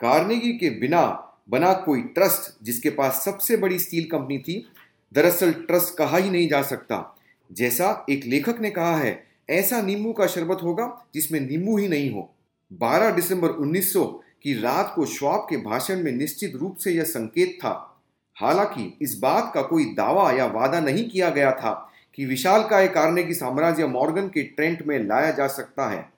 [0.00, 4.66] कार्नेगी के बिना बना कोई ट्रस्ट, जिसके पास सबसे बड़ी स्टील कंपनी थी,
[5.12, 7.18] दरअसल ट्रस्ट कहा ही नहीं जा सकता।
[7.52, 12.10] जैसा एक लेखक ने कहा है, ऐसा नींबू का शरबत होगा, जिसमें नींबू ही नहीं
[12.10, 12.34] हो।
[12.72, 17.58] 12 दिसंबर 1900 की रात को श्वाब के भाषण में निश्चित रूप से यह संकेत
[17.60, 17.95] था।
[18.40, 22.86] हालाँकि इस बात का कोई दावा या वादा नहीं किया गया था कि विशाल का
[22.86, 26.12] कारने की साम्राज्य मॉर्गन के ट्रेंट में लाया जा सकता है।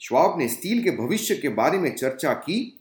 [0.00, 2.80] श्वाब ने स्टील के भविष्य के बारे में चर्चा की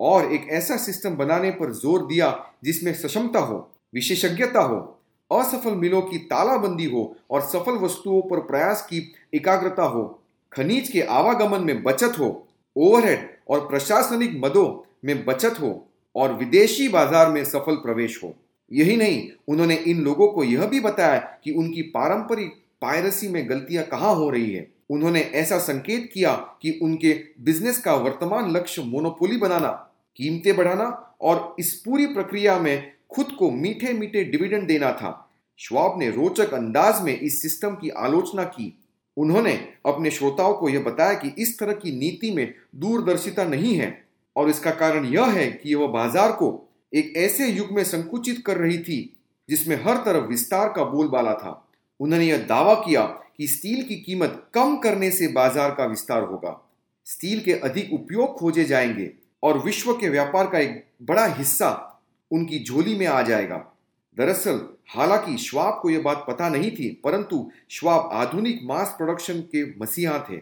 [0.00, 4.98] और एक ऐसा सिस्टम बनाने पर ज़ोर दिया जिसमें सक्षमता हो, विशेषज्ञता हो,
[5.40, 10.20] असफल मिलों की तालाबंदी हो और सफल वस्तुओं पर प्रयास की एकाग्रता हो,
[10.52, 16.88] खनिज के आवागमन में बचत हो, ओवरहेड और प्रशासनिक मदों में बचत हो। और विदेशी
[16.88, 18.34] बाज़ार में सफल प्रवेश हो।
[18.70, 23.84] यही नहीं, उन्होंने इन लोगों को यह भी बताया कि उनकी पारंपरिक पायरसी में गलतियाँ
[23.84, 29.36] कहाँ हो रही है। उन्होंने ऐसा संकेत किया कि उनके बिज़नेस का वर्तमान लक्ष्य मोनोपोली
[29.36, 29.68] बनाना,
[30.16, 35.98] कीमतें बढ़ाना और इस पूरी प्रक्रिया में खुद को मीठे मीठे डिविडेंड देना था। श्वाब
[35.98, 38.72] ने रोचक अंदाज में इस सिस्टम की आलोचना की।
[39.16, 39.52] उन्होंने
[39.86, 43.90] अपने श्रोताओं को यह बताया कि इस तरह की नीति में दूरदर्शिता नहीं है।
[44.38, 48.56] और इसका कारण यह है कि वह बाज़ार को एक ऐसे युग में संकुचित कर
[48.56, 49.16] रही थी,
[49.48, 51.70] जिसमें हर तरफ़ विस्तार का बोलबाला था।
[52.00, 56.70] उन्होंने यह दावा किया कि स्टील की कीमत कम करने से बाज़ार का विस्तार होगा।
[57.04, 62.64] स्टील के अधिक उपयोग खोजे जाएँगे और विश्व के व्यापार का एक बड़ा हिस्सा उनकी
[62.64, 63.74] झोली में आ जाएगा।
[64.18, 69.80] दरअसल, हालाँकि श्वाब को यह बात पता नहीं थी, परंतु श्वाब आधुनिक मास प्रोडक्शन के
[69.80, 70.36] मसीहा थे।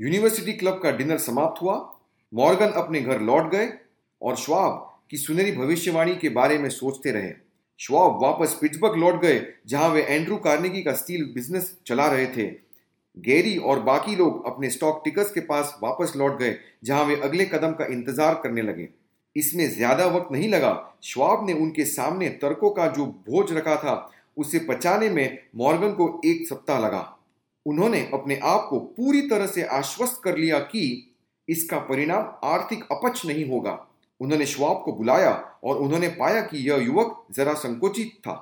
[0.00, 1.91] यूनिवर्सिटी क्लब का डिनर समाप्त हुआ
[2.32, 3.68] मॉर्गन अपने घर लौट गए
[4.22, 7.32] और श्वाब की सुनहरी भविष्यवाणी के बारे में सोचते रहे।
[7.80, 12.46] श्वाब वापस पिट्सबर्ग लौट गए, जहाँ वे एंड्रू कार्नेगी का स्टील बिज़नेस चला रहे थे।
[13.16, 17.44] गैरी और बाकी लोग अपने स्टॉक टिकर्स के पास वापस लौट गए, जहाँ वे अगले
[17.44, 18.88] कदम का इंतज़ार करने लगे।
[19.36, 24.10] इसमें ज़्यादा वक्त नहीं लगा। श्वाब ने उनके सामने तर्कों का जो बोझ रखा था,
[24.36, 27.08] उसे पचाने में मॉर्गन को एक सप्ताह लगा।
[27.66, 31.11] उन्होंने अपने आप को पूरी तरह से आश्वस्त कर लिया कि
[31.48, 33.78] इसका परिणाम आर्थिक अपच नहीं होगा।
[34.20, 35.30] उन्होंने श्वाब को बुलाया
[35.64, 38.36] और उन्होंने पाया कि यह युवक जरा संकोचित था।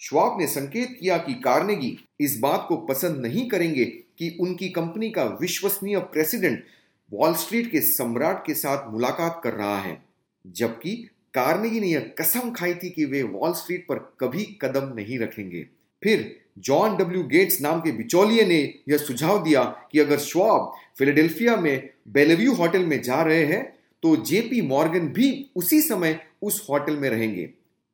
[0.00, 5.10] श्वाब ने संकेत किया कि कार्नेगी इस बात को पसंद नहीं करेंगे कि उनकी कंपनी
[5.10, 6.64] का विश्वसनीय प्रेसिडेंट
[7.12, 10.02] वॉल स्ट्रीट के सम्राट के साथ मुलाकात कर रहा है,
[10.46, 10.94] जबकि
[11.34, 15.66] कार्नेगी ने यह कसम खाई थी कि वे वॉल स्ट्रीट पर कभी कदम नहीं रखेंगे।
[16.02, 21.56] फिर जॉन डब्ल्यू गेट्स नाम के बिचौलिए ने यह सुझाव दिया कि अगर श्वाब फिलाडेल्फिया
[21.56, 23.62] में बेलेव्यू होटल में जा रहे हैं
[24.02, 27.48] तो जेपी मॉर्गन भी उसी समय उस होटल में रहेंगे।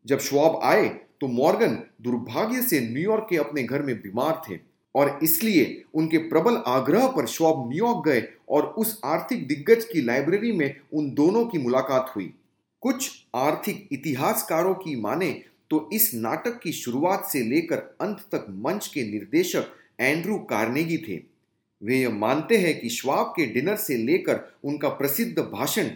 [0.07, 0.89] जब श्वाब आए
[1.21, 4.59] तो मॉर्गन दुर्भाग्य से न्यूयॉर्क के अपने घर में बीमार थे
[4.95, 10.53] और इसलिए उनके प्रबल आग्रह पर श्वाब न्यूयॉर्क गए और उस आर्थिक दिग्गज की लाइब्रेरी
[10.53, 12.33] में उन दोनों की मुलाकात हुई।
[12.83, 15.31] कुछ आर्थिक इतिहासकारों की माने
[15.71, 21.21] तो इस नाटक की शुरुआत से लेकर अंत तक मंच के निर्देशक एंड्रू कार्नेगी थे।
[21.83, 25.91] वे यह मानते हैं कि श्वाब के डिनर से लेकर उनका प्रसिद्ध भाषण,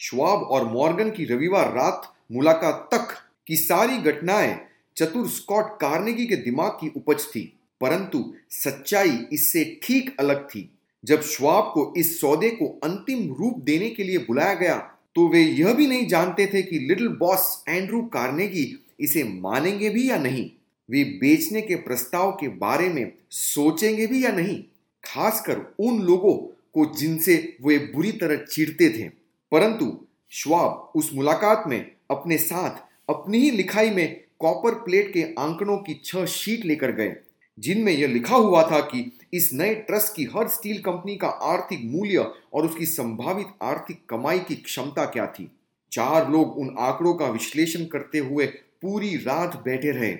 [0.00, 3.14] श्वाब और मॉर्गन की रविवार रात मुलाकात तक
[3.46, 4.58] की सारी घटनाएँ
[4.96, 7.40] चतुर स्कॉट कार्नेगी के दिमाग की उपज थी,
[7.80, 10.68] परंतु सच्चाई इससे ठीक अलग थी।
[11.04, 14.76] जब श्वाब को इस सौदे को अंतिम रूप देने के लिए बुलाया गया
[15.16, 18.64] तो वे यह भी नहीं जानते थे कि लिटिल बॉस एंड्रू कार्नेगी
[19.00, 20.50] इसे मानेंगे भी या नहीं?
[20.90, 24.64] वे बेचने के प्रस्ताव के बारे में सोचेंगे भी या नहीं?
[25.04, 26.34] खासकर उन लोगों
[26.74, 29.08] को जिनसे वे बुरी तरह चिढ़ते थे।
[29.52, 35.78] परंतु श्वाब उस मुलाकात में अपने साथ अपनी ही लिखाई में कॉपर प्लेट के आंकड़ों
[35.78, 37.16] की छह शीट लेकर गए,
[37.58, 41.80] जिनमें यह लिखा हुआ था कि इस नए ट्रस्ट की हर स्टील कंपनी का आर्थिक
[41.84, 42.18] मूल्य
[42.52, 45.50] और उसकी संभावित आर्थिक कमाई की क्षमता क्या थी?
[45.92, 48.46] चार लोग उन आंकड़ों का विश्लेषण करते हुए
[48.82, 50.16] पूरी रात बैठे रहे।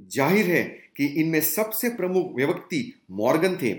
[0.00, 0.62] ज़ाहिर है
[0.96, 3.74] कि इनमें सबसे प्रमुख व्यक्ति मॉर्गन थे,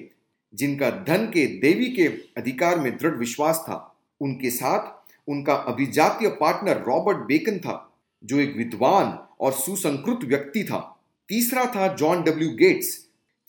[0.53, 3.85] जिनका धन के देवी के अधिकार में दृढ़ विश्वास था।
[4.21, 7.85] उनके साथ उनका अभिजातीय पार्टनर रॉबर्ट बेकन था,
[8.23, 10.79] जो एक विद्वान और सुसंकृत व्यक्ति था।
[11.29, 12.97] तीसरा था जॉन डब्ल्यू गेट्स,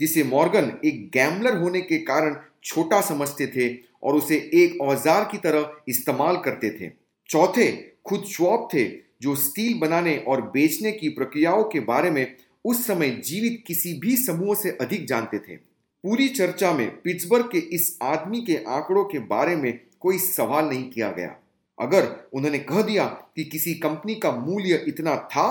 [0.00, 3.68] जिसे मॉर्गन एक गैम्बलर होने के कारण छोटा समझते थे
[4.02, 6.90] और उसे एक औज़ार की तरह इस्तेमाल करते थे।
[7.28, 7.70] चौथे
[8.04, 8.84] खुद श्वॉप थे
[9.20, 14.16] जो स्टील बनाने और बेचने की प्रक्रियाओं के बारे में उस समय जीवित किसी भी
[14.16, 19.18] समूह से अधिक जानते थे। पूरी चर्चा में पिट्सबर्ग के इस आदमी के आंकड़ों के
[19.18, 21.34] बारे में कोई सवाल नहीं किया गया।
[21.78, 25.48] अगर उन्होंने कह दिया कि किसी कंपनी का मूल्य इतना था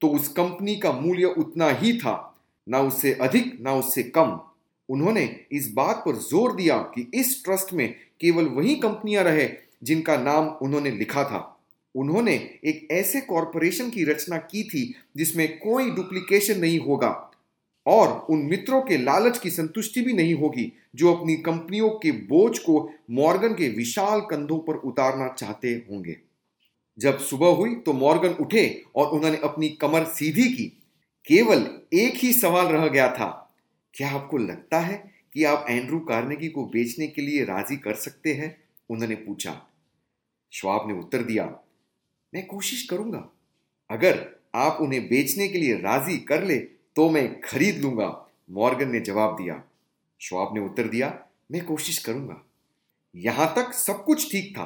[0.00, 2.34] तो उस कंपनी का मूल्य उतना ही था,
[2.66, 4.38] ना उससे अधिक, ना उससे कम।
[4.88, 7.88] उन्होंने इस बात पर ज़ोर दिया कि इस ट्रस्ट में
[8.20, 9.48] केवल वही कंपनियाँ रहे
[9.82, 11.55] जिनका नाम उन्होंने लिखा था।
[11.96, 17.10] उन्होंने एक ऐसे कॉरपोरेशन की रचना की थी जिसमें कोई डुप्लीकेशन नहीं होगा
[17.86, 22.58] और उन मित्रों के लालच की संतुष्टि भी नहीं होगी, जो अपनी कंपनियों के बोझ
[22.58, 26.16] को मॉर्गन के विशाल कंधों पर उतारना चाहते होंगे।
[26.98, 30.64] जब सुबह हुई तो मॉर्गन उठे और उन्होंने अपनी कमर सीधी की।
[31.26, 33.54] केवल एक ही सवाल रह गया था,
[33.94, 34.96] क्या आपको लगता है
[35.34, 38.56] कि आप एंड्रू कार्नेगी को बेचने के लिए राज़ी कर सकते हैं?
[38.90, 39.60] उन्होंने पूछा।
[40.52, 41.44] श्वाब ने उत्तर दिया
[42.32, 43.28] मैं कोशिश करूँगा।
[43.90, 46.56] अगर आप उन्हें बेचने के लिए राज़ी कर ले
[46.96, 48.08] तो मैं खरीद लूँगा।
[48.50, 49.62] मॉर्गन ने जवाब दिया।
[50.20, 51.08] श्वाब ने उत्तर दिया,
[51.52, 52.42] मैं कोशिश करूँगा।
[53.14, 54.64] यहाँ तक सब कुछ ठीक था,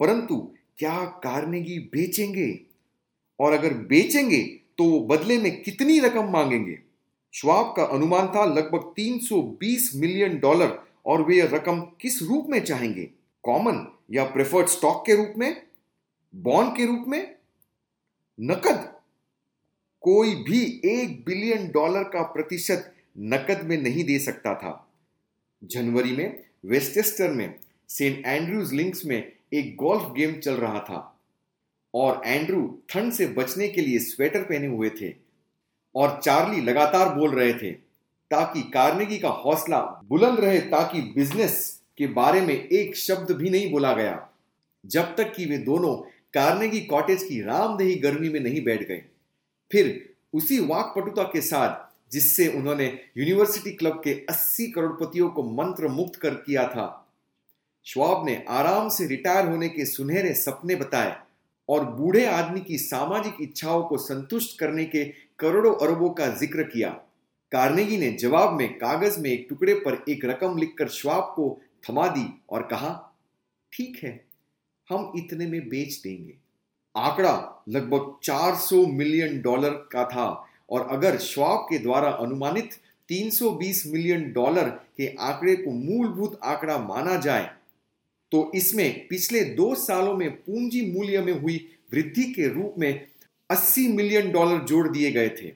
[0.00, 0.36] परंतु
[0.78, 2.58] क्या कारनेगी बेचेंगे?
[3.38, 4.42] और अगर बेचेंगे
[4.78, 6.78] तो वो बदले में कितनी रकम मांगेंगे?
[7.34, 13.08] श्वाब का अनुमान था लगभग 320 मिलियन डॉलर, और वे रकम किस रूप में चाहेंगे?
[13.44, 15.65] कॉमन या प्रेफर्ड स्टॉक के रूप में?
[16.36, 17.34] बॉन्ड के रूप में
[18.38, 18.78] नकद,
[20.02, 24.72] कोई भी एक बिलियन डॉलर का प्रतिशत नकद में नहीं दे सकता था।
[25.62, 27.54] जनवरी में वेस्टेस्टर में,
[27.88, 30.98] सेंट एंड्रूज लिंक्स में एक गोल्फ गेम चल रहा था
[31.94, 35.14] और एंड्रू ठंड से बचने के लिए स्वेटर पहने हुए थे
[35.94, 37.72] और चार्ली लगातार बोल रहे थे
[38.30, 43.70] ताकि कार्नेगी का हौसला बुलंद रहे ताकि बिज़नेस के बारे में एक शब्द भी नहीं
[43.72, 44.28] बोला गया।
[44.84, 45.96] जब तक कि वे दोनों
[46.36, 49.02] कार्नेगी कॉटेज की रामदेही गर्मी में नहीं बैठ गए
[49.70, 52.86] फिर उसी वाकपटुता के साथ, जिससे उन्होंने
[53.18, 56.86] यूनिवर्सिटी क्लब के 80 करोड़पतियों को मंत्र मुक्त कर किया था।
[57.86, 61.16] श्वाब ने आराम से रिटायर होने के सुनहरे सपने बताए
[61.68, 65.04] और बूढ़े आदमी की सामाजिक इच्छाओं को संतुष्ट करने के
[65.38, 66.90] करोड़ों अरबों का ज़िक्र किया।
[67.52, 72.06] कार्नेगी ने जवाब में कागज़ में एक टुकड़े पर एक रकम लिखकर श्वाब को थमा
[72.08, 73.14] दी और कहा,
[73.72, 74.25] ठीक है।
[74.90, 76.34] हम इतने में बेच देंगे।
[76.94, 80.28] आंकड़ा लगभग 400 मिलियन डॉलर का था
[80.70, 82.78] और अगर श्वाब के द्वारा अनुमानित
[83.08, 87.50] 320 मिलियन डॉलर के आंकड़े को मूलभूत आंकड़ा माना जाए
[88.32, 91.56] तो इसमें पिछले दो सालों में पूंजी मूल्य में हुई
[91.92, 93.06] वृद्धि के रूप में
[93.50, 95.52] 80 मिलियन डॉलर जोड़ दिए गए थे।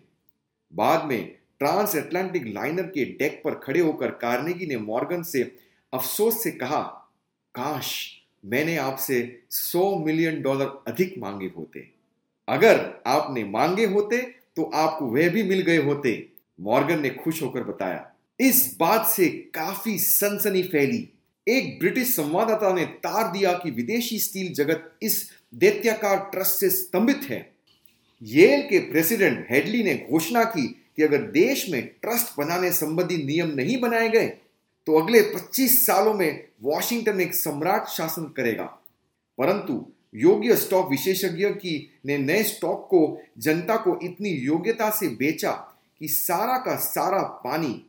[0.73, 5.43] बाद में ट्रांस एटलांटिक लाइनर के डेक पर खड़े होकर कार्नेगी ने मॉर्गन से
[5.93, 6.83] अफसोस से कहा,
[7.55, 9.21] काश मैंने आपसे
[9.51, 11.87] 100 मिलियन डॉलर अधिक मांगे होते।
[12.49, 14.21] अगर आपने मांगे होते
[14.57, 16.29] तो आपको वह भी मिल गए होते,
[16.61, 18.11] मॉर्गन ने खुश होकर बताया।
[18.41, 21.09] इस बात से काफ़ी सनसनी फैली।
[21.47, 27.21] एक ब्रिटिश संवाददाता ने तार दिया कि विदेशी स्टील जगत इस दैत्याकार ट्रस्ट से स्तंभित
[27.23, 27.51] है।
[28.23, 30.67] येल के प्रेसिडेंट हेडली ने घोषणा की
[30.97, 34.33] कि अगर देश में ट्रस्ट बनाने संबंधी नियम नहीं बनाए गए
[34.87, 38.65] तो अगले 25 सालों में वॉशिंगटन एक सम्राट शासन करेगा।
[39.39, 45.53] परंतु योग्य स्टॉक विशेषज्ञ की ने नए स्टॉक को, जनता को इतनी योग्यता से बेचा
[45.99, 47.87] कि सारा का सारा पानी,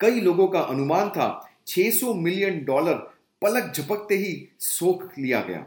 [0.00, 2.94] कई लोगों का अनुमान था 600 मिलियन डॉलर
[3.42, 5.58] पलक झपकते ही सोख लिया गया।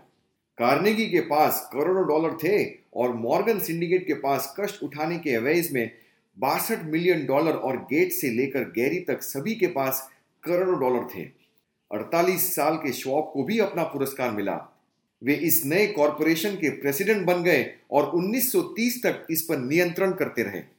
[0.57, 5.71] कार्नेगी के पास करोड़ों डॉलर थे और मॉर्गन सिंडिकेट के पास कष्ट उठाने के अवैज
[5.71, 5.91] में
[6.39, 10.09] बासठ मिलियन डॉलर और गेट से लेकर गैरी तक सभी के पास
[10.45, 11.29] करोड़ों डॉलर थे।
[11.91, 14.79] 48 साल के शॉक को भी अपना पुरस्कार मिला।
[15.23, 20.43] वे इस नए कॉरपोरेशन के प्रेसिडेंट बन गए और 1930 तक इस पर नियंत्रण करते
[20.43, 20.72] रहे।